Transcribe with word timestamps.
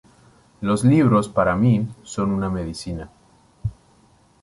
Los 0.61 0.83
libros, 0.83 1.29
para 1.29 1.55
mi, 1.55 1.87
son 2.01 2.31
una 2.31 2.49
medicina. 2.49 3.11